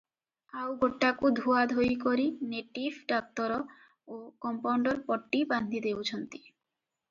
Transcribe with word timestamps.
ଆଉ 0.59 0.69
ଗୋଟାକୁ 0.83 1.29
ଧୁଆଧୋଇ 1.39 1.97
କରି 2.05 2.25
ନେଟିଭ 2.55 2.97
ଡାକ୍ତର 3.13 3.61
ଓ 4.17 4.19
କମ୍ପାଉଣ୍ତର 4.47 5.05
ପଟି 5.13 5.45
ବାନ୍ଧିଦେଉଛନ୍ତି। 5.55 6.45